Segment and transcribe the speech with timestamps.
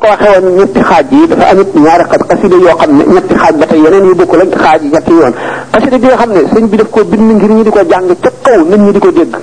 [0.00, 3.34] ko waxe won ñetti xaj yi dafa amit ñaari xaj xasida yoo xam ne ñetti
[3.40, 5.34] xaj ba tey yeneen yu bokkul ak xaj ñetti yoon
[5.72, 8.06] xasida bi nga xam ne sëñ bi daf ko bind ngir ñu di ko jàng
[8.22, 9.34] ca kaw nit ñi di ko dégg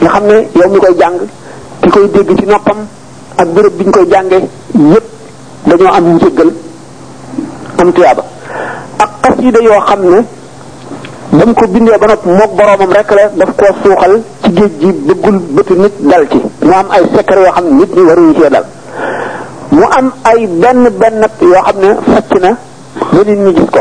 [0.00, 1.16] nga xam ne yow mi koy jàng
[1.82, 2.78] di koy dégg ci noppam
[3.36, 4.38] ak bërëb biñ koy jànge
[4.92, 5.06] yépp
[5.66, 6.50] dañoo am njëggal
[7.80, 8.22] am tuyaaba
[8.98, 10.00] ak xasida yoo xam
[11.32, 14.92] bam ko bindee ba nopp moog boromam rek la daf koo suuxal ci géej ji
[15.06, 18.34] bëggul bëti nit dal ci mu am ay sekkar yoo xam ne nit ñi waruñu
[18.34, 18.64] cee dal
[19.74, 22.50] mu am ay benn benn nag yoo xam ne sàcc na
[23.12, 23.80] ba nit ñi gis ko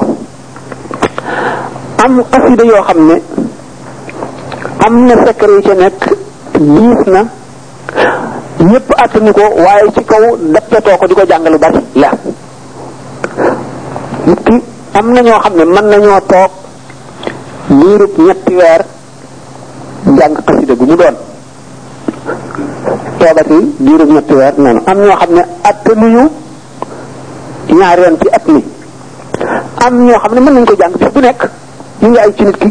[2.03, 3.15] am asida yoo xam ne
[4.85, 6.01] am na secret yu ca nekk
[6.53, 7.21] diis na
[8.69, 12.09] ñëpp attanu ko waaye ci kaw dappetoo ko di ko jàngalu bari la
[14.25, 14.45] nit
[14.97, 16.51] am na ñoo xam ne mën nañoo toog
[17.79, 18.81] liirub ñetti weer
[20.17, 21.15] jàng xasida gu mu doon
[23.19, 26.23] toobati diirub ñetti weer noonu am ñoo xam ne attanuñu
[27.79, 28.61] ñaari yoon ci at mi
[29.85, 31.41] am ñoo xam ne mën nañ ko jàng bis bu nekk
[32.01, 32.67] ñu ay ci nit ki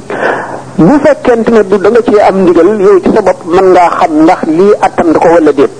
[0.87, 3.89] bu fekkente ne du da nga ci am ndigal yow ci sa bopp mën ngaa
[3.99, 5.73] xam ndax lii attan ko wala déet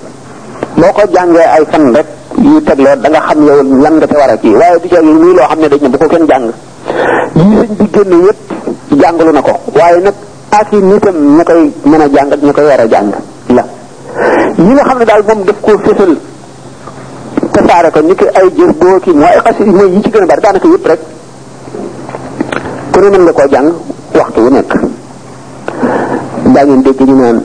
[0.79, 2.07] boo ko jàngee ay fan rek
[2.43, 5.33] yu tegloo da nga xam yow lan nga ca war a kii du jàng muy
[5.37, 6.25] loo xam dañ bu ko kenn
[8.23, 8.37] yépp
[10.57, 13.21] ak ak
[13.55, 13.63] la
[14.57, 16.11] yi nga xam ne daal moom daf koo fësal
[17.53, 20.27] tasaare ko ni ki ay jëf boo ki mooy xasi mooy yi ci gën a
[20.31, 21.01] bari daanaka yëpp rek
[22.91, 23.69] ku ne mën nga koo jàng
[24.19, 24.71] waxtu wu nekk
[26.53, 27.37] daa ngeen dégg ñu naan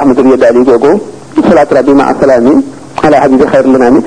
[0.00, 0.90] ahmad rabi daali googu
[1.48, 2.54] salaatu rabbi ma asalaami
[3.02, 4.00] ala habibi xayr lanaami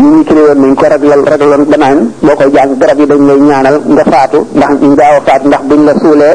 [0.00, 3.06] yi ñu kiri woon nañ ko ragal ragaloon ba naan boo koy jàng garab yi
[3.10, 6.34] dañ lay ñaanal nga faatu ndax ngaaw a faatu ndax buñ la suulee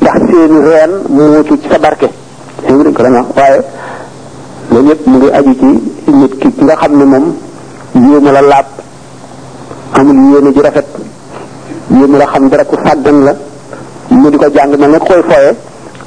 [0.00, 1.02] ndax seeni reen
[1.48, 2.86] ci sa ko
[4.78, 5.70] loolu yëpp mu ngi aju ci
[6.12, 7.36] nit ki nga xam ne moom
[7.94, 8.66] yéene la laab
[9.90, 10.86] amul yéene ji rafet
[11.94, 13.32] yéene la xam dara ku sàggan la
[14.08, 15.50] mu di ko jàng mel ne koy fooye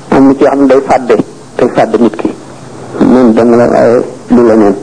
[0.09, 1.15] am na ci xam ne day fàdde
[1.57, 2.29] day fàdde nit ki
[2.99, 4.73] noonu danga la waaye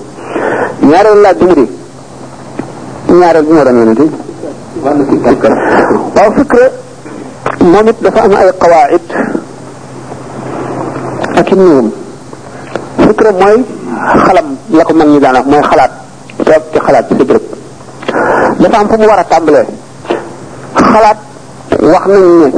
[7.72, 9.02] moom it dafa am ay qawaid
[11.38, 11.90] ak i nuum
[13.02, 13.58] fikra mooy
[14.26, 15.92] xalam la ko mag ñi daan wax mooy xalaat
[16.46, 17.44] toog ci xalaat ci sa bërëb
[18.60, 19.64] dafa am fu mu war a tàmbalee
[20.92, 21.18] xalaat
[21.92, 22.48] wax nañ ne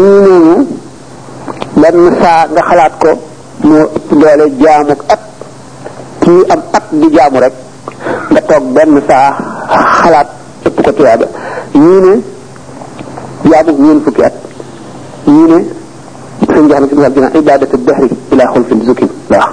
[0.00, 0.58] ñii neñu
[1.82, 3.10] benn saa nga xalaat ko
[3.68, 5.22] moo ëpp doole jaamu at
[6.22, 7.54] kii am at di jaamu rek
[8.30, 9.28] nga toog benn saa
[10.00, 10.28] xalaat
[10.66, 11.26] ëpp ko tuyaaba
[11.82, 12.12] ñii ne
[13.82, 14.36] ñeen fukki at
[15.36, 15.64] ñii
[16.42, 19.52] sëñ jaxam ibn abdina ibadatu dahri ila xulfin zukin la wax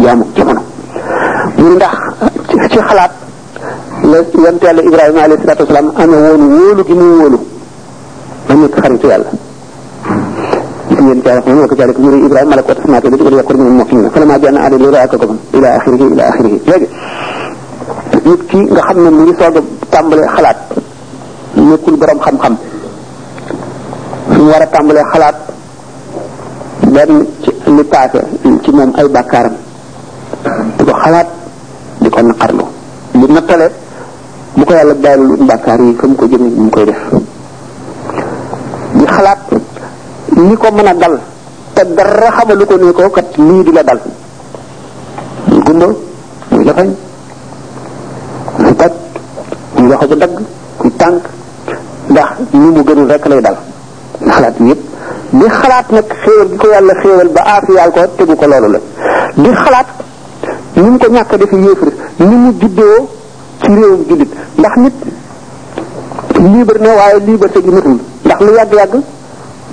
[0.00, 0.62] jaamu jamono
[1.60, 1.94] mu ndax
[2.72, 3.12] ci xalaat
[4.10, 7.38] la yonte yàlla ibrahima alayhi salatu wasalaam amee woonu wóolu gi muy wóolu
[8.48, 9.30] ba nekk xaritu yàlla
[11.02, 14.60] ينتهي على قومه وكذلك يري إبراهيم ملكوت السماوات التي قد يكون من المؤمنين فلما جاءنا
[14.70, 16.84] آل لولا أكاكم إلى آخره إلى آخره لكن
[18.30, 20.58] يبكي nga xam ne mu ngi soog a tàmbalee xalaat
[21.58, 22.54] nekkul borom xam-xam
[24.30, 25.36] fi mu war a tàmbalee xalaat
[26.92, 28.20] lenn ci li passé
[28.62, 29.52] ci mom ay bakaram
[30.76, 31.26] di xalat
[32.04, 32.32] diko di
[33.20, 33.66] li natale
[34.56, 37.00] bu ko yàlla bàyyilul bakar yi fam ko jëm ni koy def
[38.96, 39.40] di xalat
[40.48, 41.14] ni ko mëna dal
[41.74, 44.00] te dara lu ko ne ko kat ni di la dal
[45.64, 45.88] gundo
[46.50, 46.88] gumba la fay
[48.60, 48.92] ni toj
[49.80, 50.32] muy loxo ca dagg
[50.80, 50.92] muy
[52.12, 52.28] ndax
[52.60, 53.56] ni mu gënul rek lay dal
[54.32, 54.91] xalat yépp
[55.32, 58.78] di xalaat nag xéewal gi ko yàlla xéewal ba aafiyaal ko tegu ko loolu la
[59.34, 59.86] di xalaat
[60.76, 61.88] ni mu ko ñàkk a defe yéefar
[62.18, 63.08] ni mu juddoo
[63.62, 64.28] ci réewum jullit
[64.58, 64.94] ndax nit
[66.52, 68.94] libre na waaye liberté gi matul ndax lu yàgg-yàgg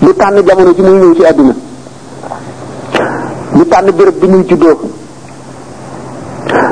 [0.02, 1.56] du tànn jamono ji muy ñëw ci àdduna
[3.54, 4.80] du tànn béréb bi muy juddoo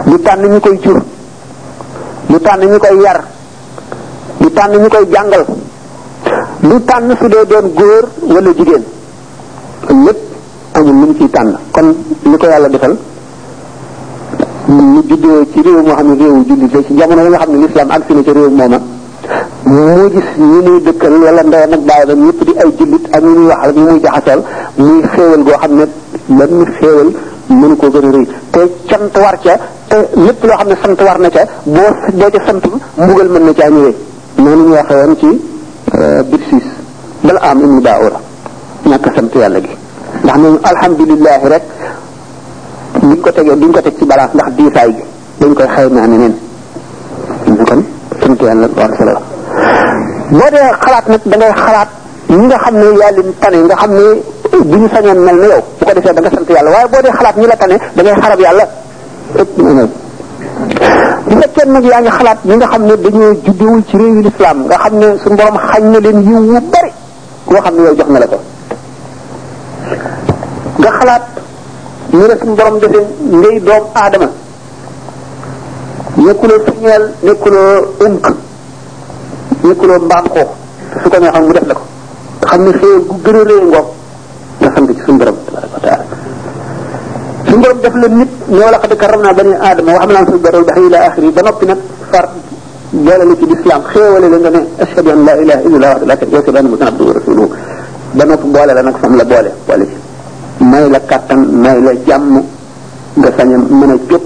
[0.06, 0.98] du tànn ñu koy jur
[2.30, 3.20] du tànn ñu koy yar
[4.40, 5.44] du tànn ñu koy jàngal
[6.70, 8.82] lu tànn su dee doon góor wala jigéen
[10.06, 10.18] lépp
[10.74, 11.94] amul lu mu ciy tànn kon
[12.24, 12.96] li ko yàlla defal
[14.68, 17.54] ñu juddoo ci réew moo xam ne réewu jullit la ci jamono yi nga xam
[17.54, 18.78] ne lislaam agsi ci réew mooma
[19.64, 23.30] mu gis ñi muy dëkkal wala ndeyam ak baayam ñëpp di ay jullit ak ñu
[23.30, 24.42] muy waxal ñu muy jaxasal
[24.78, 25.86] muy xéewal goo xam ne
[26.40, 27.10] lan xéewal
[27.48, 31.02] mënu ko gën a rëy te cant war ca te lépp loo xam ne sant
[31.06, 33.96] war na ca boo boo ca santul mbugal mën na caa ñëwee
[34.38, 35.42] noonu ñu waxee woon ci
[36.00, 36.64] euh, six
[37.26, 38.20] bala am daa daawuda
[38.90, 39.72] ñàkk sant yàlla gi
[40.24, 41.64] ndax ñoom alhamdulilahi rek
[43.02, 43.30] duñ ko
[43.62, 45.04] duñ ko teg ci balance ndax diisaay gi
[45.40, 46.34] dañ koy xaymaa neneen
[47.54, 47.82] ñu kon
[48.22, 49.04] sant yàlla tabaraka
[50.38, 51.90] boo dee xalaat nag da ngay xalaat
[52.42, 54.06] nga xam ne yaa leen tane nga xam ne
[54.52, 55.64] bu ñu sañoon mel na yow
[56.06, 58.66] da nga sant yàlla waaye boo dee xalaat ñi la tane da ngay xarab yàlla
[61.32, 64.58] bu fekkee nag yaa ngi xalaat ñi nga xam ne dañoo juddewul ci réewi lislaam
[64.68, 66.92] nga xam ne suñu borom xañ na leen yiw wu bari
[67.48, 68.38] koo xam ne yow jox na la ko
[70.80, 71.24] nga xalaat
[72.18, 73.04] ñu ne suñu borom defee
[73.40, 74.30] ngay doom aadama
[79.64, 80.50] nekkuloo mbaam xoox
[81.02, 81.84] su ko neexoon mu def la ko
[82.50, 83.88] xam ne xéewal gu gën a rëy ngoog
[84.60, 85.37] nga ci suñu borom
[87.68, 90.58] borom def la nit ne wala xad karam naa bani aadama wa xamlaan fil barri
[90.58, 91.80] wal bahri ila axiri ba noppi nag
[92.12, 92.26] far
[92.92, 96.16] boole la ci lislaam xéewale la nga ne ashhadu an la ilaha illallah wahdahu la
[96.28, 97.50] sharika lahu muhammadan abduhu wa rasuluhu
[98.18, 101.92] ba noppi boole la nag fam la boole boole ci may la kattan may la
[102.08, 102.36] jàmm
[103.20, 104.24] nga sañ a mën a jóg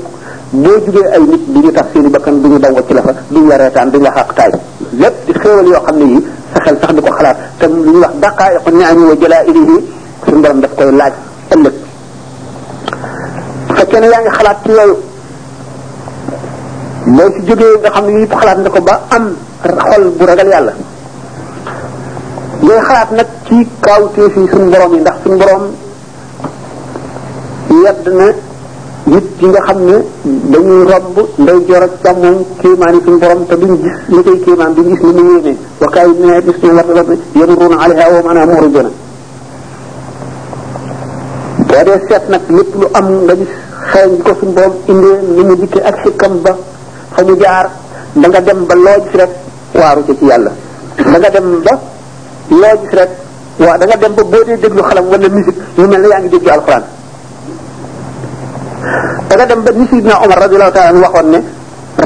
[0.64, 3.02] boo jugee ay nit du ñu tax seen i bakkan du ñu daw ci la
[3.02, 4.52] fa du ñu la reetaan du ñu la xaqtaay
[5.00, 6.20] lépp di xéewal yoo xam ne yi
[6.54, 9.76] sa xel sax di ko xalaat te lu ñuy wax daqaayiqu ni'ami wa jalaa'ilihi
[10.26, 11.14] suñu borom daf koy laaj
[11.56, 11.81] ëllëg
[13.82, 14.96] fekkee ne yaa ngi xalaat ci yooyu
[17.18, 18.06] loo ci jógee nga xam
[18.42, 18.58] xalaat
[18.88, 19.26] ba am
[19.88, 20.74] xol bu ragal yàlla
[22.64, 25.64] ngay xalaat nag ci kaawteef yi suñ borom ndax suñ borom
[27.84, 28.28] yedd na
[29.14, 29.80] nit yi nga xam
[30.52, 30.60] ne
[30.92, 34.86] romb nday jor ak càmmoñ kéemaani suñ borom te duñ gis li koy kéemaan duñ
[34.90, 36.58] gis ni mu yéeme wa kaay ne gis
[37.60, 38.40] war alayha wa lu
[43.00, 43.48] am nga gis
[43.92, 46.52] xew bi ko suñ borom indee ni mu dikki ak sikkam ba
[47.14, 47.66] fa mu jaar
[48.22, 49.32] da nga dem ba loo gis rek
[49.80, 50.52] waaru ci ci yàlla
[50.96, 51.74] da nga dem ba
[52.62, 53.12] loo gis rek
[53.66, 56.20] waa da nga dem ba boo dee déglu xalam wala musique ñu mel ne yaa
[56.22, 56.84] ngi déglu alquran
[59.28, 61.40] da nga dem ba ni sidna omar radiallahu taala waxoon ne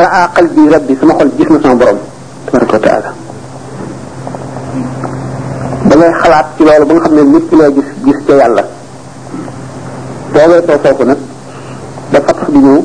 [0.02, 2.00] raa qalbi rabbi sama xol gis na sama borom
[2.46, 3.10] tabaraka wa taala
[5.88, 8.34] da ngay xalaat ci loolu ba nga xam ne nit ki loo gis gis ca
[8.42, 8.64] yàlla
[10.34, 11.22] boo weesoo foofu nag
[12.14, 12.78] ba fatax bi ñëw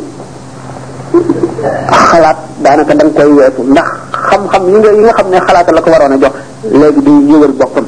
[1.91, 3.89] xalaat daanaka da nga koy weesu ndax
[4.31, 6.35] xam-xam yi nga xam ne xalaata la ko waroon a jox
[6.81, 7.87] léegi di yëwal boppam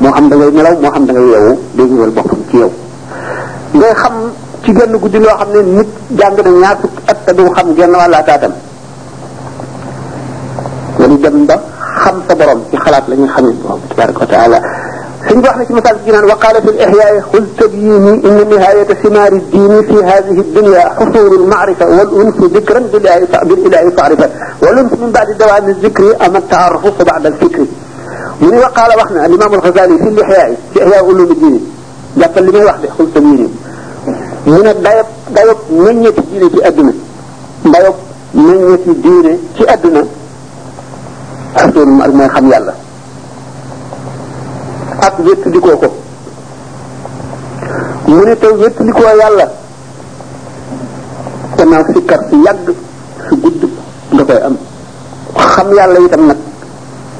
[0.00, 2.70] moo xam da ngay nelaw moo xam da ngay yeewu day yëwal boppam ci yow
[3.78, 4.14] ngay xam
[4.62, 7.66] ci genn guddi loo xam ne nit jàng na ñaar fukki at te du xam
[7.76, 8.52] genn wàllaa taatam
[10.98, 11.54] nga di dem ba
[12.04, 12.34] xam sa
[12.70, 14.60] ci xalaat lañuy ñuy xam ne borom tabaraka wa
[15.28, 20.04] سيدي واحنا في مثال الجنان وقال في الإحياء خذ تبييني إن نهاية ثمار الدين في
[20.04, 24.30] هذه الدنيا حصول المعرفة والأنس ذكرا بالإله تعرفا
[24.62, 27.64] والأنس من بعد دوام الذكر أما التعرف بعد الفكر
[28.40, 31.70] من وقال واحنا الإمام الغزالي في الإحياء في إحياء علوم الدين
[32.16, 33.48] جابal li muy خذ تبييني
[34.46, 36.92] من tamiri mu من dayob في أدنى
[38.34, 40.04] diine من àdduna في أدنى
[41.56, 42.72] حصول المعرفة àdduna الله
[44.98, 45.88] ak wettandikoo ko
[48.10, 49.46] mu ne te wettandikoo yàlla
[51.56, 52.66] gannaaw sikkar su yàgg
[53.30, 53.60] su gudd
[54.12, 54.56] nga koy am
[55.52, 56.38] xam yàlla itam nag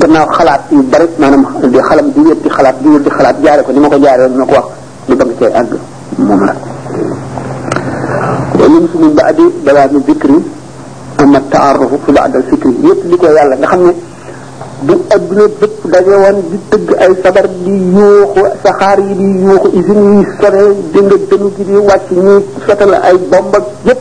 [0.01, 3.71] gannaaw xalaat yu bari maanaam di xalam di wetti xalaat di wetti xalaat jaare ko
[3.73, 4.67] ni ma ko jaare ma ko wax
[5.09, 5.73] lu ba nga cay àgg
[6.19, 6.55] moom la
[8.59, 10.31] ويمس من بعد بلاد الذكر
[11.21, 13.93] أما التعرف في بعد الفكر يتلك يالا nga xamne
[14.87, 16.19] bu adduna bépp daje
[16.51, 21.49] di tëgg ay sabar di yuuxu saxaar yi di yuuxu usines yi sone dënga dënu
[21.57, 24.01] gi di wàcc ñuy fetal ay bomb ak yépp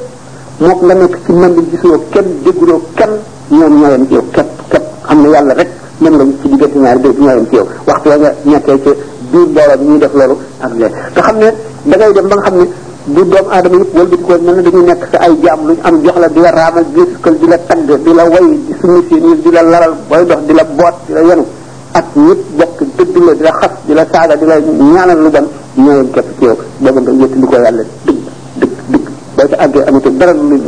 [0.65, 3.12] mook la nekk ci mën gisuloo kenn dégguloo kenn
[3.57, 5.69] ñoom ñoo yem ci yow képp képp xam ne yàlla rek
[6.01, 8.89] moom la ci diggante ñaari dé ñoo yem ci yow waxtu nga nekkee ci
[9.31, 11.50] biir booloo bi ñuy def loolu am léegi nga xam ne
[11.89, 12.65] dangay dem ba nga xam ne
[13.08, 15.82] bu doomu aadama yëpp wëlbati ko mel na dañuy nekk sa ay jaam lu ñu
[15.88, 18.48] am jox la di la raamal di la sukkal di la tagg di la way
[18.68, 21.46] di summi seen di la laral booy dox di la boot di la yenu
[21.94, 25.48] ak ñëpp bokk dëgg di la xas di la saaga di la ñaanal lu bon
[25.84, 27.72] ñooyam képp ci yow booba nga wétti li ko yàlla
[28.08, 28.26] dëgg
[28.60, 30.62] dëgg dëgg boo ci àggee amatu dara lu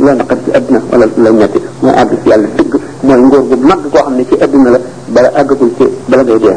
[0.44, 4.00] ci àdduna wala la metti mooy àgg ci yàlla dëgg mooy ngóor bu mag koo
[4.02, 4.78] xam ne ci àdduna la
[5.08, 6.56] bala àggagul ci bala ngay dee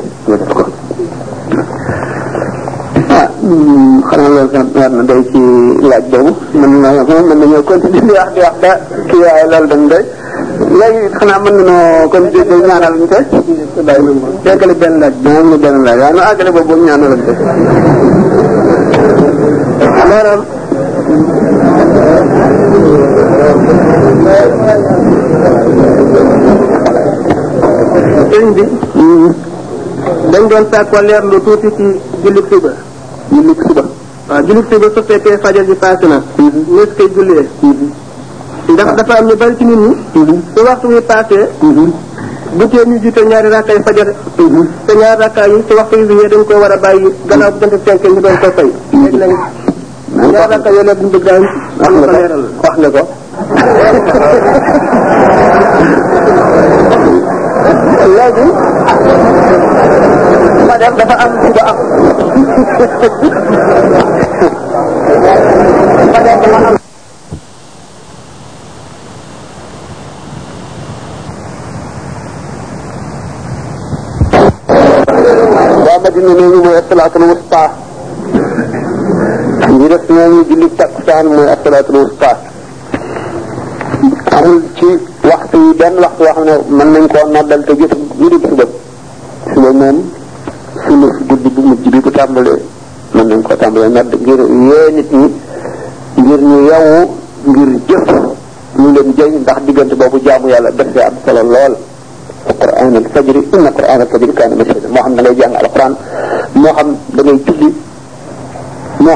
[3.44, 5.42] xanaa loolu sax war na doy ci
[5.90, 6.90] laaj boobu mën na
[7.28, 8.72] mën nañoo continuer di wax di wax ba
[9.10, 10.04] kii waaye loolu dañ doy
[10.80, 13.26] léegi xanaa mën nañoo continuer di ñaanal ñu tey.
[14.44, 17.38] déggale benn laaj bi moom la benn laaj waaye nu àggale boobu ñaanal ñu tey.
[20.10, 20.42] maanaam.
[28.32, 28.64] sëñ bi.
[30.32, 31.86] dañ doon sàkk leer lu tuuti ci
[32.24, 32.72] jullit suba.
[33.34, 33.84] jullit suba.
[34.30, 36.22] waaw jullit suba su fekkee fajar bi paase na.
[36.75, 37.46] nees koy jullee.
[38.70, 40.42] ndax dafa am ñu bari ci nit ñi.
[40.56, 41.48] su waxtu wi paasee.
[42.58, 44.08] bu tee ñu jiite ñaari rakkaay fajar.
[44.88, 48.04] te ñaari rakkaay yi ci waxtu bi dañ koo war a bàyyi gannaaw jant fenk
[48.13, 48.70] ñu doon ko fay.
[49.02, 49.32] léegi nag
[50.32, 51.30] ñaari rakkaay yooyu la bu ñu bëgg
[52.62, 53.08] wax nga ko.
[58.03, 58.48] الذي
[60.63, 61.86] Padahal dapat aku tidak aku.
[66.12, 66.51] Padahal dapat aku.
[76.03, 77.65] مجنونين مؤثلات الوسطى
[79.74, 82.05] ñu def ñooñu julli takkusaan mooy asalaatu
[85.24, 88.63] waxtu yi benn waxtu wax ne man nañ ko noddal te jot di suba
[89.53, 89.98] suba moom
[90.84, 92.60] sunu guddi bu mujj bi ko tàmbalee
[93.15, 95.27] man nañ ko tàmbalee nodd ngir yee nit ñi
[96.24, 96.96] ngir ñu yawu
[97.50, 98.03] ngir jëf
[98.80, 101.75] ñu leen jëñ ndax diggante boobu jaamu yàlla def am solo lool
[102.50, 105.94] القرآن الفجر إن قرآن الفجر كان مشهدا ما هم نلاقي عن القرآن
[109.03, 109.13] ما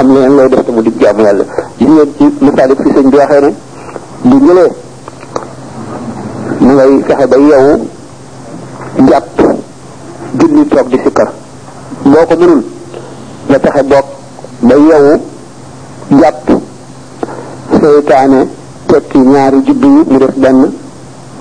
[0.00, 3.40] هم سكر ngeen ci masaalik fi sëñ bi waxee
[4.28, 4.66] nu li
[6.60, 7.72] ñëlee mu ngay fexe ba yeewu
[9.04, 9.36] njàpp
[10.38, 11.28] julli toog di sikkar
[12.10, 12.62] boo ko mënul
[13.48, 14.06] nga fexe boog
[14.68, 15.12] ba yeewu
[16.10, 16.44] njàpp
[17.80, 18.40] seytaane
[18.90, 20.60] tekki ñaari jubbi yi mu def benn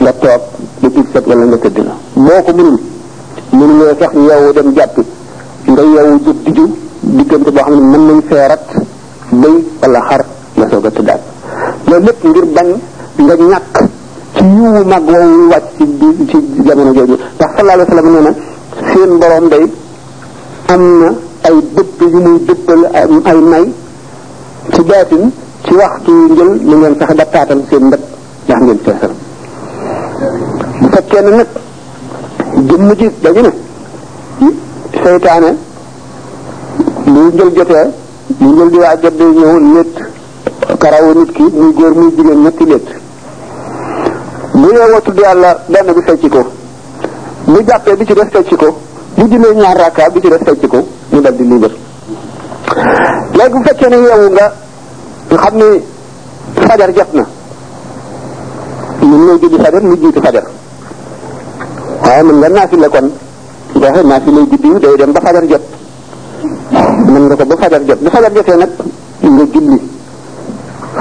[0.01, 0.41] nga toog
[0.79, 1.93] di jub set wala nga tëdd la
[2.25, 2.77] boo ko mënul
[3.57, 5.01] mënuloo sax yeewu dem jàppi
[5.71, 6.63] nga yeewu jub di ju
[7.17, 8.63] diggante boo xam ne mën nañ feerat
[12.29, 12.67] ngir bañ
[13.25, 13.75] nga ñàkk
[14.35, 15.85] ci yiwu mag woowu ci
[16.27, 18.33] ci jooju ndax sallallahu na
[18.91, 19.63] seen borom day
[20.71, 21.07] am na
[21.47, 22.79] ay dëpp yu muy dëppal
[23.29, 23.65] ay may
[24.73, 25.23] ci baatin
[25.63, 27.25] ci waxtu njël li ngeen fexe ba
[27.69, 28.01] seen mbët
[28.45, 29.11] ndax ngeen feesal
[30.79, 31.47] bu fekkee ne nag
[32.99, 33.51] ji dañu ne
[34.39, 34.53] hmm,
[35.03, 35.49] seytaane
[37.05, 37.87] bu njël jotee
[38.39, 39.57] bu njël di waa jot day ñëw
[40.77, 42.87] karawu nit ki muy góor muy jigéen ñetti létt
[44.53, 46.41] bu yeewoo tudd yàlla benn bi fecc ko
[47.45, 48.77] bu jàppee bi ci def fecc ko
[49.15, 51.71] bu jullee ñaar rakka bi ci def fecc ko mu dal di liibar
[53.33, 54.53] léegi bu fekkee ne yeewu nga
[55.29, 55.81] nga xam ni
[56.53, 57.25] fajar jot na
[58.99, 60.43] mun ngay julli fajar mu jiitu fajar
[62.03, 63.11] waaye mën nga naafile kon
[63.81, 65.61] waxe naafile guddi day dem ba fajar jot
[67.05, 68.69] mën nga ko ba fajar jot bu fajar jotee nag
[69.21, 69.95] nga julli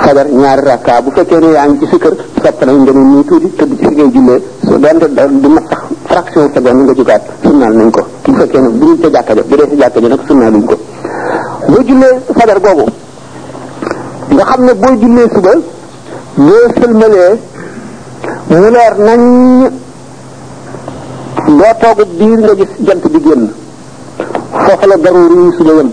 [0.03, 3.25] fajar ñaari rakka bu fekkee ne yaa ngi ci sikkër sopp nañ nga ne nii
[3.29, 5.07] tuuti tëdd ci fi ngay jullee su doonte
[5.43, 8.97] di mat sax fraction seconde nga jugaat sunnaal nañ ko bu fekkee ne bu ñu
[9.03, 9.33] ca jàkka
[10.03, 10.75] ja nag sunnaaluñ ko
[11.69, 12.85] boo jullee fajar googu
[14.35, 15.53] nga xam ne boo jullee suba
[16.45, 17.33] boo sëlmalee
[18.49, 19.21] mu leer nañ
[21.59, 22.73] doo toogu biir nga gis
[23.13, 23.45] bi génn
[24.63, 25.91] foofu la daruur suba yem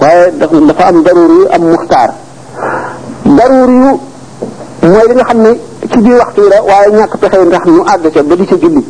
[0.00, 0.32] waaye
[0.68, 2.10] dafa am daruur am muxtaar
[3.34, 3.90] daruur yu
[4.90, 5.50] mooy li nga xam ne
[5.90, 8.82] ci biir waxtu waaye ñàkk pexe yi ndax ñu àgg ca ba di ca julli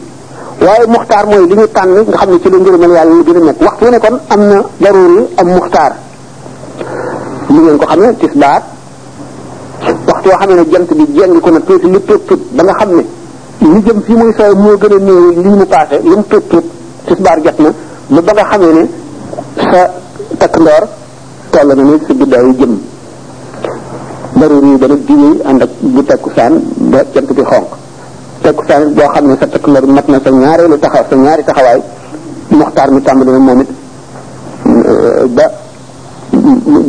[0.66, 3.36] waaye muxtaar mooy li ñu tànn nga xam ne ci la njëriñal yàlla lu gën
[3.38, 5.92] a nekk waxtu wu ne kon am na daruur yu am muxtaar
[7.48, 8.60] li ngeen ko xam ne tisbaar
[10.08, 12.74] waxtu yoo xam ne jant bi jeng ko na tuuti lu tuut tuut ba nga
[12.80, 13.02] xam ne
[13.72, 16.44] li jëm fii muy sooy moo gën a néew li mu paase lu mu tuut
[16.50, 16.64] tuut
[17.06, 17.70] tisbaar jot na
[18.20, 18.84] ba ba nga xamee ne
[19.70, 19.80] sa
[20.38, 20.84] takk ndoor
[21.66, 22.72] na ne sa guddaay jëm
[24.36, 24.96] daruri yi dana
[25.96, 26.60] bu takkusaan
[26.92, 27.68] ba jant bi xonq
[28.44, 31.80] takkusaan boo xam ne sa takkulóor mat na sa ñaareelu taxaw sa ñaari taxawaay
[32.50, 33.68] moxtaar mi tàmbali na moom it
[34.88, 35.44] euh, ba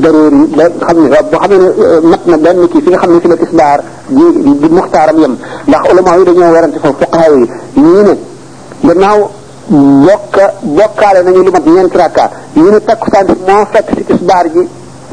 [0.04, 3.12] daroor yi ba xam ne boo xam ne euh, mat na benn kii fi xam
[3.16, 3.80] ne fi la tisbaar
[4.16, 4.26] ji
[4.62, 5.38] di muxtaaram yem
[5.68, 7.44] ndax ulama yi dañoo warante foofu fuqaha yi
[7.84, 8.14] ñii ne
[8.88, 9.20] gannaaw
[10.06, 10.46] bokka
[10.78, 12.24] bokkaale nañu lu mat ñeenti rakka
[12.58, 13.64] ñii ne takkusaan bi moo
[13.94, 14.64] si tisbaar ji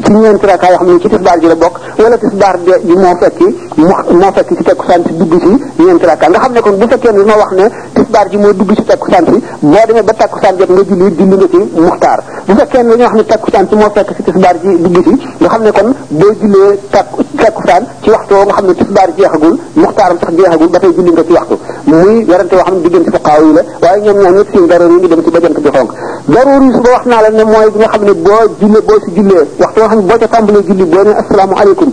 [0.05, 3.17] ci ñeenti rakka yoo xam ne ci tisbaar ji la bokk wala tisbaar ji moo
[3.19, 3.47] fekki
[3.77, 7.13] moo fekk ci tekkusaan si dugg ci ñeenti rakka nga xam ne kon bu fekkee
[7.13, 10.57] ne ma wax ne tisbaar ji moo dugg ci tekkusaan si boo demee ba tekkusaan
[10.59, 14.97] jot nga bu fekkee ne dañoo ne tekkusaan si moo fekk ci tisbaar ji dugg
[15.05, 19.09] ci nga xam ne kon boo jullee tekku tekkusaan ci waxtu nga xam ne tisbaar
[19.17, 22.81] jeexagul muxtaaram sax jeexagul ba tey julli nga ci waxtu muy werante yoo xam ne
[22.83, 25.41] diggante fuqaaw yi la waaye ñoom ñaar ñëpp seen dara ñu ngi dem ci ba
[25.41, 25.91] jant bi xonk
[26.25, 29.11] daruri suba wax naa la ne mooy bi nga xam ne boo julle boo si
[29.13, 31.91] jullee waxtu nga xam ne boo ca tàmbalee julli boo ne asalaamu aleykum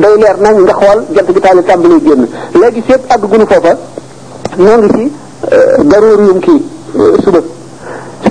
[0.00, 3.76] day leer nañ nga xool jant gi taale tàmbalee génn léegi fépp àgg gunu foofa
[4.56, 5.12] ñoo ngi ci
[5.54, 6.60] euh, daruri yum kii
[6.96, 7.38] euh, suba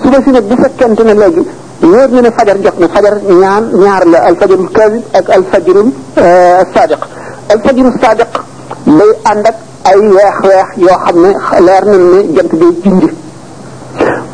[0.02, 1.44] suba si nag bu fekkente ne léegi
[1.84, 6.62] wóor na ne fajar jot na fajar ñaan ñaar la alfajarul kaasib ak alfajarul euh,
[6.74, 7.02] saadiq
[7.54, 8.32] alfajarul saadiq
[8.88, 11.30] day ànd ak ay weex weex yoo xam ne
[11.66, 13.10] leer nañ ne jant day jindi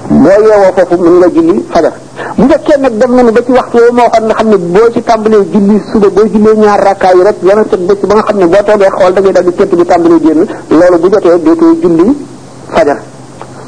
[0.10, 1.94] boo yeewoo foofu mën nga julli fajar
[2.38, 4.58] bu fekkee nag dem na ne ba ci waxtu woowu moo xam ne xam ne
[4.58, 8.06] boo ci tàmbalee julli suba boo jullee ñaar rakkaa yi rek dana teg ba ci
[8.08, 10.42] ba nga xam ne boo toogee xool da ngay dal di tënt bi tàmbalee génn
[10.78, 12.06] loolu bu jotee dootoo julli
[12.74, 13.00] fajar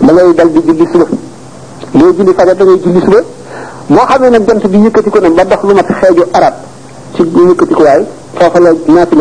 [0.05, 1.07] da ngay dal di julli suba
[1.97, 3.23] loo julli fajar da ngay
[3.93, 6.53] moo xam ne nag jant bi yëkkati ko ne ba dox lu mat xeeju arab
[7.13, 8.01] ci yëkkati ko waay
[8.35, 8.73] foofa la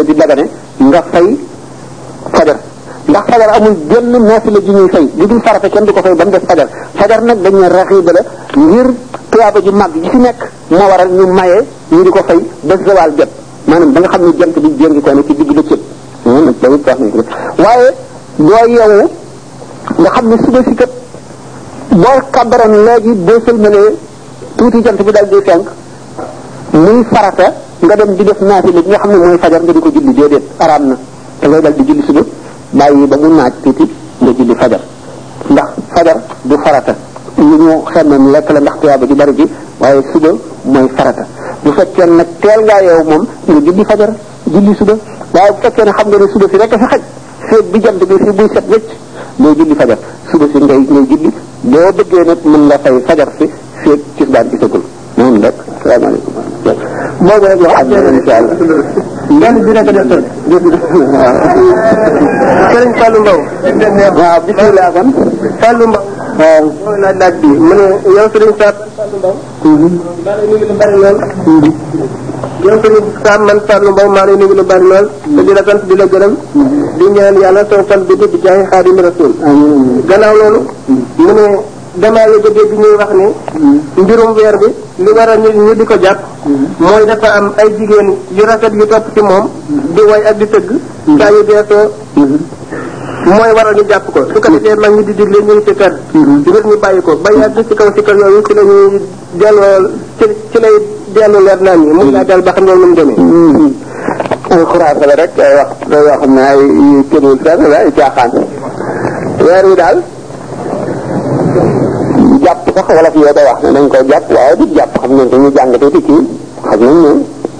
[0.06, 0.44] di dagane
[0.78, 1.28] nga fay
[2.32, 2.56] fajar
[3.09, 6.14] ndax fajar amul benn naafila ji ñuy fay lu dul farata kenn du ko fay
[6.14, 8.21] ba mu des fajar fajar nag dañu raxiba la
[8.57, 8.88] ngir
[9.30, 11.59] tuyaaba ji màgg ji ci nekk moo waral ñu maye
[11.90, 13.28] ñu di ko fay ba zawaal jot
[13.66, 15.80] maanaam ba nga xam ne jant bi jéngi ko ne ci digg dëccëg
[16.61, 17.23] dañu wax nañ ko
[17.62, 17.90] waaye
[18.37, 19.09] doo yeewu
[19.99, 20.90] nga xam ne suba si kat
[21.90, 23.97] boo kabaroon léegi boo sëlmalee
[24.57, 25.66] tuuti jant bi dal di fenk
[26.73, 27.49] muy farata
[27.80, 30.12] nga dem di def naafila bi nga xam ne mooy fajar nga di ko julli
[30.12, 30.97] déedéet araam na
[31.40, 32.21] da ngay dal di julli suba
[32.78, 33.84] bàyyi ba mu naaj tuuti
[34.20, 34.80] nga julli fajar
[35.50, 36.94] ndax fajar du farata
[37.36, 39.44] lu ñu xemmem lekk la ndax tuyaaba ji bari ji
[39.78, 40.30] waaye suba
[40.64, 41.26] mooy farata
[41.62, 44.12] bu fekkee nag teel ngaa yow moom nga julli fajar
[44.46, 44.96] julli suba
[45.34, 46.86] waaye bu fekkee ne xam nga ne suba si rek a fi
[47.48, 48.88] xaj bi jant bi fi buy set wécc
[49.40, 49.98] ngay julli fajar
[50.30, 53.50] suba si ngay ngay julli boo bëggee nag mën nga fay fajar si
[53.82, 54.82] feeg ci daan gisagul
[55.16, 55.54] noonu rek
[57.20, 58.56] boobu rek a xaj incha allah.
[59.40, 60.34] benn bi a def tënk.
[61.08, 61.34] waaw.
[62.72, 63.38] Serigne Fallou Mbow.
[64.20, 65.08] waaw bisimilah kon.
[65.60, 66.04] Fallou Mbow.
[66.40, 66.64] waaw.
[67.66, 67.86] mu ne
[68.16, 69.88] yow Serigne Sam Fallou mhm.
[69.92, 70.14] Mbow.
[70.26, 71.16] maa ngi lu bari lool.
[71.56, 71.70] Mhm.
[72.66, 75.06] yow Serigne Sam man Fallou Mbow maa ngi lu bari lool.
[75.12, 75.44] Mhm.
[75.46, 76.32] di la sant di la gërëm.
[76.98, 79.32] di ñaan yàlla soo sant bi di jaay Xaadimu Rasuul.
[80.08, 80.60] gannaaw loolu
[81.24, 81.46] mu ne.
[81.97, 83.28] damaa la jógee bi ñuy wax ne.
[84.02, 84.66] mbirum weer bi
[84.99, 86.18] li war a ñu ñu di ko jàpp.
[86.47, 86.66] Mm-hmm.
[86.78, 89.49] mooy dafa am ay jigéen yu rafet yu topp ci moom.
[89.49, 89.92] Mm-hmm.
[89.94, 90.70] di woy ak di tëgg.
[91.18, 91.90] saa yu beesoo.
[93.26, 95.97] mooy waral ñu jàpp ko su ko mag ñi di digle ñu ngi ci kër.
[96.14, 96.43] Mm-hmm.
[96.47, 97.86] ngir ñu bàyyi ko ba yàgg ci kaw
[98.19, 98.62] yooyu ci la
[99.32, 99.91] delloo
[100.52, 100.75] ci lay
[101.12, 101.93] dellu leer naan ñi.
[101.93, 103.71] mun naa dal ba xam ne nu mu demee.
[104.50, 108.30] xuraasa la rek wax loo xam ne ay caaxaan
[109.41, 110.02] weer wi daal.
[112.50, 115.10] jàpp sax wala fi yee ko wax ne nañ ko jàpp waaye du jàpp xam
[115.19, 116.21] nañ ko ñu jàng tuuti kii
[116.65, 117.08] xam nañ ne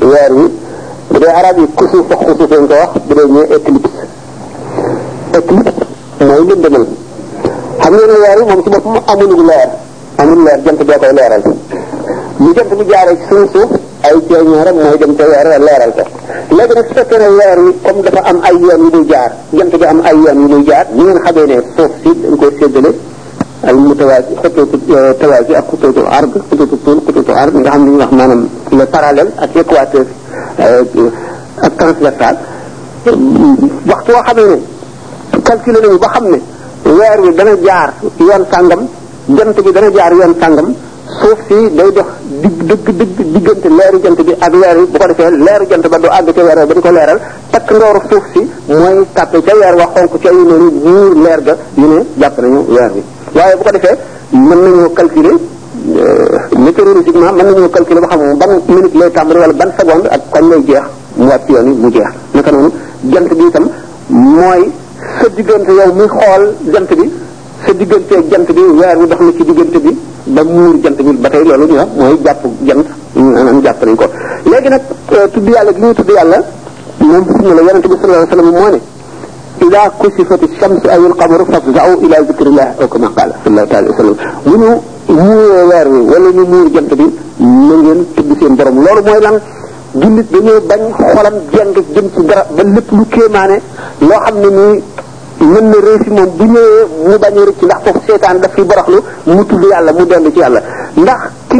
[0.07, 0.44] weer wi
[1.11, 3.90] bu dee arab yi kusuuf fa xusuuf lañ ko wax bu dee ñu éclipse
[5.38, 5.70] éclipse
[6.26, 6.85] mooy lëndëmal
[7.83, 9.68] xam ne weer wi moom si boppam amul leer
[10.18, 11.00] amul leer jant ne weer
[12.40, 12.74] wi dafa
[18.31, 21.05] am ay yoon yu muy jaar jant bi am ay yoon yu muy jaar ni
[22.03, 22.46] si dañ ko
[23.62, 24.77] al mutawaasi xutuutu
[25.20, 28.42] tawaasi ak xutuutu ard xutuutu tul xutuutu ard nga xam ne ñuy wax maanaam
[28.79, 30.07] le parallèle ak équateur
[30.59, 30.83] euh,
[31.66, 32.37] ak transversal
[33.90, 34.59] waxtu woo xamee
[35.33, 36.38] ne calculé nañu ba xam ne
[36.99, 38.81] weer wi dana jaar yoon sàngam
[39.37, 40.68] jant bi dana jaar yoon sàngam
[41.20, 42.09] suuf si day dox
[42.42, 45.87] dig dëgg dëgg diggante leeru jant bi ak weer wi bu ko defee leeru jant
[45.92, 47.18] ba du àgg ca weer wa ba di ko leeral
[47.51, 48.40] takk ndooru suuf si
[48.73, 52.37] mooy tàppe ca weer wa xonk ca yu ne buur leer ga yu ne jàpp
[52.38, 53.03] nañu weer wi
[53.34, 53.96] waaye bu ko defee
[54.32, 55.34] mën nañoo calculer
[55.98, 60.20] euh, météorologiquement mën nañoo calculer ba xam ban minute lay tàmbali wala ban seconde ak
[60.32, 60.84] kañ lay jeex
[61.16, 62.70] mu wàcc yoon yi mu jeex naka noonu
[63.12, 63.64] jant bi itam
[64.08, 64.62] mooy
[65.18, 67.10] sa diggante yow muy xool jant bi
[67.64, 69.44] sa diggante jant bi weer wi dox na ci
[69.82, 69.92] bi
[70.26, 73.96] ba muur jant bi ba tey loolu ñu wax mooy jàpp jant maanaam jàpp nañ
[73.96, 74.04] ko
[74.50, 74.82] léegi nag
[75.14, 76.38] euh, tudd yàlla gi ñuy tudd yàlla
[76.98, 78.80] moom bisimilah yonente bi sallallahu alayhi wa sallam moo ne
[79.66, 83.90] إذا كشفت الشمس أو القمر فافزعوا إلى ذكر الله أو كما قال صلى الله عليه
[83.94, 84.16] وسلم
[84.51, 84.73] ونو
[85.20, 87.07] ñuure واري ولا wala جنت ñuur jant bi
[87.68, 89.37] na ngeen tudd seen borom loolu mooy lan
[90.01, 90.83] jullit dañoo bañ
[91.14, 92.62] xolam jeng jëm ci dara ba
[95.73, 98.62] ne réew si moom bu ñëwee mu bañ a rëcc ndax foofu seetaan daf fi
[98.70, 98.99] boroxlu
[99.35, 100.61] mu tudd yàlla mu dend ci yàlla
[101.01, 101.57] ndax ki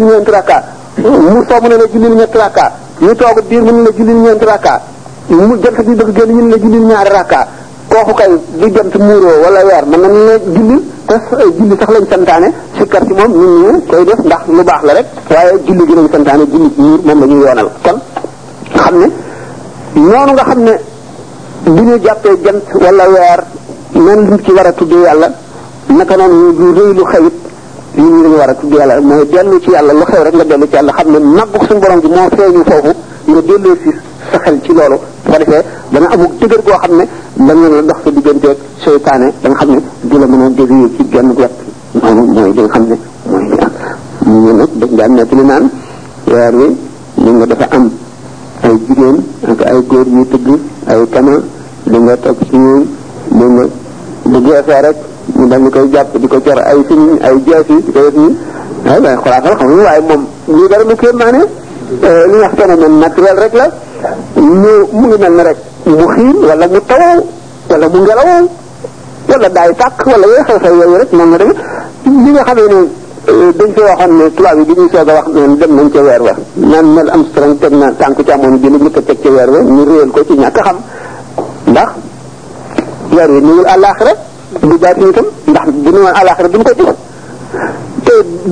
[0.00, 0.60] ngeen xam
[0.98, 4.14] mu toog mu na la jullil ñetti rakka ñu toog biir mu ne la jullil
[4.16, 4.80] ñeenti rakka
[5.28, 7.46] mu jant bi bëgg génn ñu ne la jullil ñaari rakka
[7.88, 11.14] kooku kay di jant muuroo wala weer mën na la julli te
[11.56, 14.92] julli sax lañ santaane sikkar ci moom ñun ñu koy def ndax lu baax la
[14.94, 17.98] rek waaye julli gi lañ santaane julli ci muur moom la ñuy yoonal kon
[18.74, 19.10] xam ne
[19.94, 20.78] noonu nga xam ne
[21.64, 23.44] bu ñu jàppee jant wala weer
[23.92, 25.30] nan liñ ci war a tuddee yàlla
[25.86, 27.39] naka noonu lu rëy lu xewit
[28.00, 30.44] li ñu ngi war a tudd yàlla mooy dellu ci yàlla lu xew rek nga
[30.44, 32.92] dellu ci yàlla xam ne nabbuk suñu borom bi moo feeñu foofu
[33.26, 33.90] nga delloo si
[34.32, 37.82] sa xel ci loolu su ko defee dana amuk dëgër goo xam ne dana la
[37.82, 41.50] dox sa digganteeg seytaane da nga xam du la mën a ci genn wet
[41.92, 42.98] moom mooy li nga xam ne
[44.26, 45.70] ñu nag dañ daan nekk li naan
[46.26, 46.68] weer wi
[47.14, 47.90] li nga dafa am
[48.62, 51.32] ay jigéen ak ay góor yu tëgg ay kama
[51.84, 52.84] li nga toog si ñoom
[53.40, 53.66] nga
[54.24, 54.96] bu geesoo rek
[55.36, 58.14] ñu dal di koy jàpp di ko jor ay siñ ay jeesi di ko yëf
[58.16, 58.34] nii
[58.84, 61.42] waaye waaye xolaatal xamul waaye moom lii dara lu kéem naa ne
[62.30, 63.66] li nga xam ne naturel rek la
[64.34, 67.00] mu mu ngi mel ne rek mu xiin wala mu taw
[67.70, 68.28] wala mu ngelaw
[69.30, 71.54] wala daay tàkk wala yooyu xew xew yooyu rek moom la demee
[72.24, 72.78] li nga xamee ne
[73.58, 76.32] dañ fi waxoon ne tubaab bi ñuy soog wax noonu dem nañ ca weer wa
[76.70, 79.48] naan mel am strang teg na tànku ci amoon bi ñu ko teg ca weer
[79.54, 80.76] wa ñu réel ko ci ñàkk xam
[81.72, 81.88] ndax
[83.14, 83.98] weer wi niwul àllaax
[84.58, 86.94] lu jaay tam ndax bu ñu woon alaxira duñ ko gis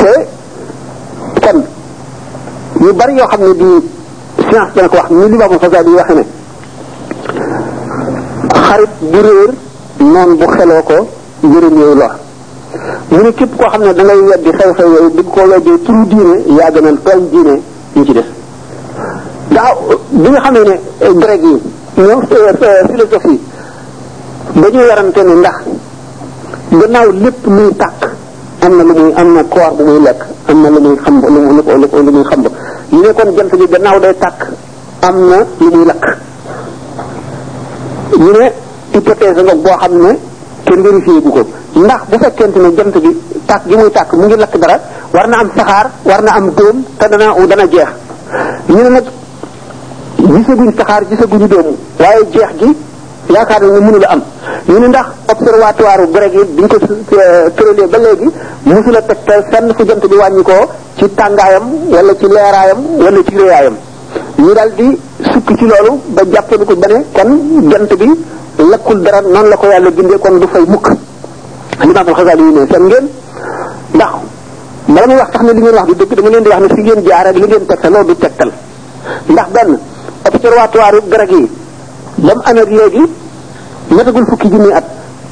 [0.00, 0.12] te
[1.44, 1.58] kon
[2.80, 3.70] yu bari yoo xam ne di
[4.50, 6.24] science dana ko wax ni limaamul Fasaali yi waxe ne
[8.66, 9.50] xarit bu réer
[10.38, 10.96] bu xeloo ko
[11.42, 12.10] yërëm yooyu
[13.12, 16.05] mu ne képp koo xam ne da ngay weddi xew-xew yooyu bëgg koo weddee turu
[16.09, 17.55] diine yaa gënal tooñ diine
[17.94, 18.18] ñu ci bi
[20.31, 20.75] nga xamee ne
[21.07, 21.53] eh, grec yi
[21.96, 23.38] ñoom eh, eh, philosophie
[24.61, 25.57] ba ñu warante ne ndax
[26.81, 28.03] gannaaw lépp luy tàkk
[28.64, 31.22] am na lu muy am na koor bu muy lekk am na lu muy xamb
[31.25, 31.62] lu muy
[32.03, 32.46] lu muy xamb
[32.92, 34.40] ñu ne kon jant bi gannaaw day tàkk
[35.03, 36.18] am na lu muy lakk
[38.25, 38.53] ñu ne
[38.92, 40.18] hypothèse nga boo xam ne
[40.64, 43.11] kenn vérifié gu ko ndax bu fekkente ne jant bi
[43.46, 44.76] tàkk gi muy tàkk mu ngi lakk dara
[45.14, 47.88] war na am saxaar war na am dóom te dana jeex
[48.68, 49.04] ñu ne nag
[50.35, 52.68] gisaguñ saxaar gisaguñu dóomu waaye jeex gi
[53.35, 54.20] yaakaar na nañu mënula am
[54.68, 58.28] ñu ne ndax observatoire grec yi biñ ko euh, tëralee ba léegi
[58.66, 60.52] mosula tegtal fenn fu jant bi wàññi ko
[60.98, 63.76] ci tàngaayam wala ci leeraayam wala ci réyaayam
[64.38, 64.98] ñu daal di
[65.32, 67.30] sukk ci loolu ba jàppandiku ba ne kon
[67.70, 68.08] jant bi
[68.70, 70.88] lakkul dara noonu la ko yàlla bindee kon du fay mukk
[71.82, 72.82] Imaam al-Xasaali yi ne fen
[73.94, 74.14] ndax
[74.94, 76.68] bala muy wax tax ne li ngeen wax du dëgg dama leen di wax ne
[76.74, 78.50] fi ngeen jaar ak li ngeen tegtaloo du tegtal
[79.32, 79.78] ndax benn
[80.28, 81.50] observatoire garag yi
[82.26, 83.04] lam amee léegi
[83.90, 84.84] matagul fukki junni at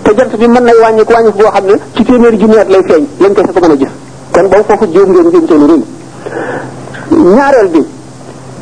[0.02, 2.82] te jant bi mën na wàññiku wàññiku boo xam ne ci téeméeri junni at lay
[2.82, 3.90] feeñ lañ ko sa ko mën a gis
[4.32, 5.82] kon boobu foofu jéem ngeen jéem teelu réy
[7.34, 7.86] ñaareel bi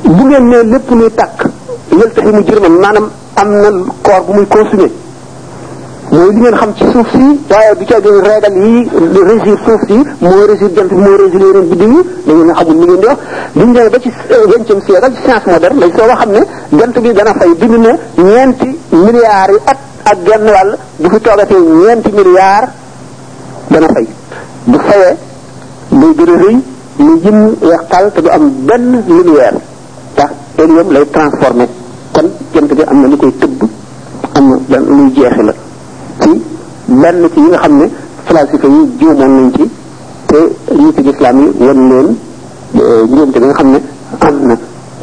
[0.05, 1.45] bu ngeen ne lépp luy tàkk
[1.91, 3.71] yël taxi mu jërman maanaam am na
[4.03, 4.91] koor bu muy consommer
[6.13, 7.19] mooy li ngeen xam ci suuf si
[7.51, 8.75] waaye du ca gën régal yi
[9.29, 9.95] régir suuf si
[10.25, 13.03] mooy régir jant bi mooy régir yeneen biddiw yi da ngeen xamul ni ngeen di
[13.09, 13.21] wax
[13.57, 14.11] duñ ne ba ci
[14.51, 16.43] vingtième euh, siècle ak science moderne lañ soo xam ne
[16.79, 17.93] jant bi dana fay bind na
[18.25, 18.69] ñeenti
[19.05, 19.79] milliards yi at
[20.11, 22.69] ak genn wàll bu fi toogatee ñeenti milliards
[23.71, 24.07] dana fay
[24.71, 25.15] bu fayee
[26.01, 26.57] muy gën a rëy
[26.99, 27.37] muy jëm
[27.69, 29.57] weextal te du am benn lumière
[30.13, 31.67] ndax hélium lay transformé
[32.15, 33.61] kon jant bi am na lu koy tëbb
[34.37, 35.53] am na luy jeexi la
[36.89, 37.87] lenn ci yi nga xam ne
[38.25, 39.65] falasifa yi juumoon nañ ci
[40.27, 40.39] te
[40.73, 42.09] nitu lislaam yi wan leen
[43.11, 43.79] njuumte nga xam ne
[44.27, 44.55] am na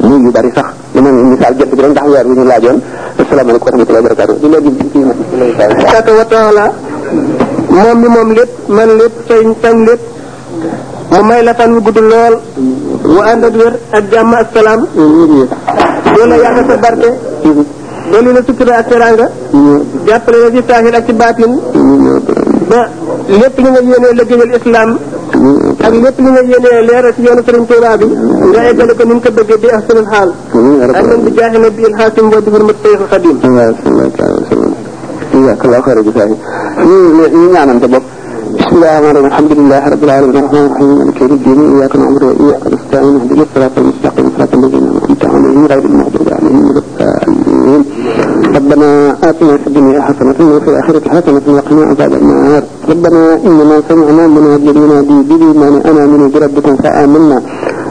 [0.08, 2.78] muy yu bari sax li ma misaal jant bi doon ndax weer wi ñu laajoon
[3.22, 4.98] asalaamaaleykum wa rahmatullahi wa barakaatu di léegi ci
[5.92, 6.64] saka wa taala
[7.68, 8.30] moom
[11.26, 12.34] mi la fan wu gudd lool
[13.12, 14.80] mu ànd ak wér ak jàmm ak salaam
[16.16, 17.10] doo la yàlla sa barke
[18.10, 19.28] dolli na sutura ak teranga
[20.08, 21.52] jàppale na ci saahir ak ci baatin
[22.68, 22.88] ba
[23.28, 24.88] lépp li nga yéenee liggéeyal islam
[25.80, 28.06] ak lépp li nga yéenee leeral ci yoonu Sëriñ Tuubaa bi
[28.50, 32.28] nga eggale ko ni mu ko bëggee bi ahsanul haal amin bi jaahi nabil xaatim
[32.30, 33.36] wa bi hurmat Seyxul Xadim
[35.30, 38.04] jazakallahu xayran jazaak ñu ñaanante bopp
[38.54, 42.68] bismillahi rahmaani rahiim alhamdulillahi rabbil aalamiin arrahmaani rahiim maaliki yawmi ddiin iyyaaka na'budu wa iyyaaka
[42.74, 47.82] nasta'iin ihdinas siraatal mustaqiim siraatal laziina an'amta alayhim ghayril maghduubi alayhim wa lad-daalliin
[48.56, 48.88] ربنا
[49.28, 54.96] آتنا في الدنيا حسنة وفي الآخرة حسنة وقنا عذاب النار ربنا إننا سمعنا منادينا
[55.28, 57.38] بإيمان آمنوا بربكم فآمنا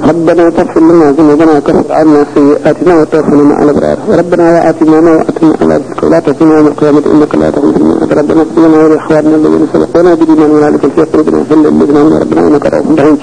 [0.09, 5.75] ربنا تغفر لنا ذنوبنا وكفر عنا سيئاتنا وتوفنا مع الابرار ربنا واتنا ما واتنا على
[5.81, 10.13] رزقك ولا تأتنا يوم القيامه انك لا تغفر لنا ربنا اغفر لنا ولاخواننا الذين سبقونا
[10.13, 11.69] بالايمان ولا تكن في قلوبنا غلا
[12.01, 13.17] امنوا ربنا انك رؤوف رحيم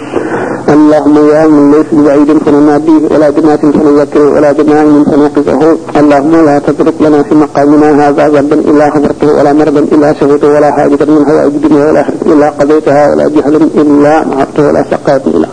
[0.75, 5.62] اللهم يا من ليس ببعيد فنناديه ولا بنات فنذكره ولا بنائم فنوقفه
[6.01, 10.68] اللهم لا تترك لنا في مقامنا هذا ذنبا الا حضرته ولا مرضا الا شفيته ولا
[10.77, 15.48] حاجة من حوائج الدنيا ولا حرج الا قضيتها ولا جهلا الا معرفته ولا شقاء الا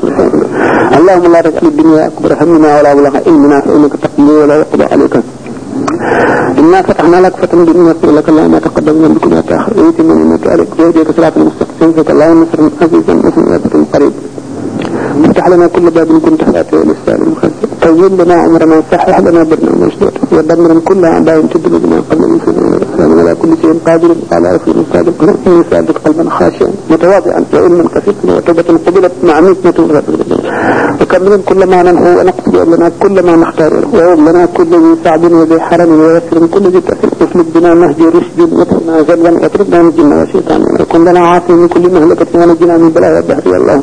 [0.98, 5.16] اللهم لا تجعل الدنيا اكبر همنا ولا بلغ علمنا فانك تقضي ولا يقضى عليك
[6.62, 10.46] إنا فتحنا لك فتن بإذنك لك الله ما تقدم من بك تأخر ويتم من إنك
[10.80, 14.14] ويجيك صلاة صراط فك الله نصر عزيزا وسنة قريب
[15.26, 20.14] افتح لنا كل باب كنت فاتح الإسلام المخزن طيب لنا عمرنا صحح لنا برنا مشدود
[20.32, 25.14] ودمر كل اعداء تدل بما قبل انسان الاسلام على كل شيء قادر على رسول صادق
[25.22, 30.04] قلبه صادق قلبا خاشعا متواضعا وعلما خفيفا وتوبة قبلت مع ميتنا تغرب
[31.02, 35.60] وكملا كل ما ننحو ونقصد لنا كل ما نختار ويوم لنا كل ذي صعب وذي
[35.68, 40.62] حرم ويسر كل ذي تأثير تسلب بنا مهدي رشد وتنا غلوا واتركنا من جن وشيطان
[40.80, 43.82] وكن لنا عاصي من كل مهلكة ونجنا من بلاء الدهر الله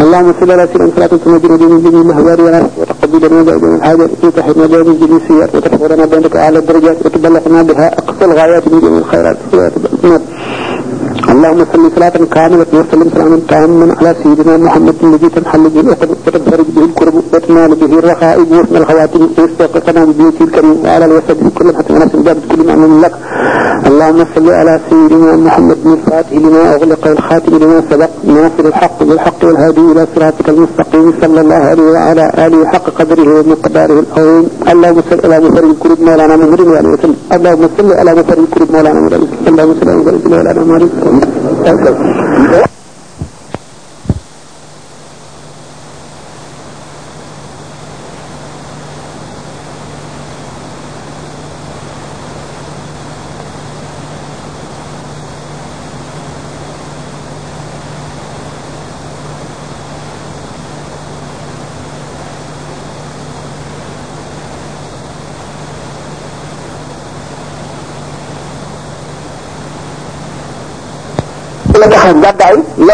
[0.00, 4.10] اللهم صل على سيدنا صلاة تمجر دين به الأهوال والعرف وتقضي لنا بأيدي من الحاجات
[4.24, 8.98] وتحرمنا بها من جميع السيئات وترفع بينك أعلى الدرجات وتبلغنا بها أقصى الغايات من جميع
[8.98, 9.36] الخيرات
[11.34, 16.68] اللهم صل صلاة كاملة وسلم سلاما تاما على سيدنا محمد الذي تنحل به العقد وتنفرج
[16.76, 22.14] به الكرب وتنال به الرخائب وحسن الخواتم ويستيقظنا ببيته الكريم وعلى وسلم كل حتى في
[22.18, 23.14] الباب كل معنى لك
[23.88, 29.82] اللهم صل على سيدنا محمد الفاتح لما أغلق الخاتم لما سبق ناصر الحق بالحق والهادي
[29.92, 35.38] إلى صراطك المستقيم صلى الله عليه وعلى آله حق قدره ومقداره العظيم اللهم صل على
[35.46, 39.88] مفرد الكرب مولانا محمد وعلى وسلم اللهم صل على مفرد الكرب مولانا محمد اللهم صل
[39.90, 42.73] على مفرد الكرب مولانا محمد Thank you.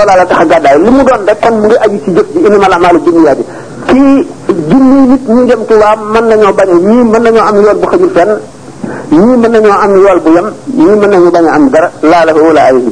[0.01, 2.39] loola la tax gàddaay li mu doon rek kon mu ngi aju ci jëf ji
[2.49, 3.45] inima la maalu dunya bi
[3.89, 3.99] ci
[4.69, 8.09] jinni nit ñu dem tuba mën nañoo bañ ñii mën nañoo am yool bu xëñu
[8.17, 8.31] fenn
[9.23, 10.47] ñii mën nañoo am yool bu yem
[10.85, 12.87] ñii mën nañu bañ am dara laa la fa wala ayib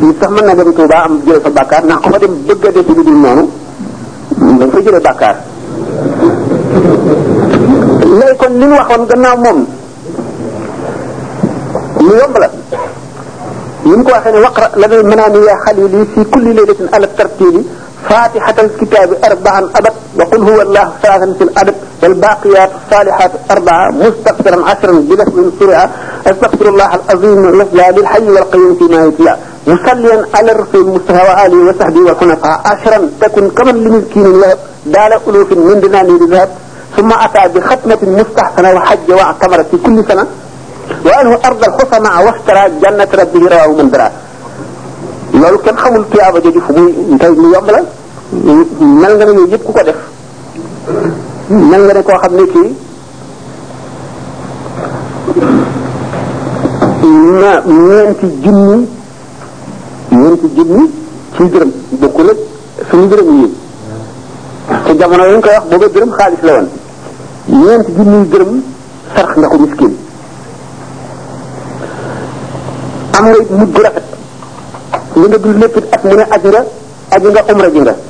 [0.00, 2.64] ñu tax mën na dem tuba am jël fa bàkkaar ndax ko fa dem bëgg
[2.66, 3.44] a def lu dul noonu
[4.58, 5.36] dañ fa jëlee bàkkaar
[8.18, 9.58] léegi kon li ñu waxoon gannaaw moom
[12.06, 12.48] lu yomb la
[13.86, 17.64] يمكن mu ko waxee ne waqra la dal manaami yaa xalili fi
[18.10, 24.92] فاتحة الكتاب أربعا أبد وقل هو الله ثلاثا في الأدب والباقيات الصالحات أربعة مستغفرا عشرا
[25.08, 25.88] بلحم سرعة
[26.26, 29.34] أستغفر الله العظيم الذي للحي والقيوم فيما يتلى
[29.70, 34.50] مصليا على الرسول مصطفى وآله وسهدي والخلفاء عشرا تكن كمن لمسكين الله
[34.94, 36.00] دال ألوف من دنا
[36.32, 36.48] ذهب
[36.96, 40.26] ثم أتى بختمة مستحسنة وحج واعتمر في كل سنة
[41.16, 44.10] وأنه أرض الخصى مع واحترى جنة ربه رواه من درا
[45.34, 47.82] لولو كان خمول كيابة جيجي فمي انتاي مي يوملا
[48.80, 49.94] من غنى مي جيب كوكو دف
[51.50, 52.64] من غنى كو خمي كي
[57.40, 58.86] ما مينتي جنة
[60.12, 60.88] مينتي جنة
[61.38, 62.36] في درم بكولك
[62.90, 63.50] في درم يين
[64.86, 66.66] ci jamono yu ñu koy wax booba gërëm xaalis la woon
[67.60, 68.50] ñeent jinni gërëm
[69.14, 69.94] sarx na ko miskine
[73.18, 74.06] am nga mujj gu rafet
[75.18, 76.42] li nga dul lépp at mu ne aj
[77.32, 78.05] nga aj nga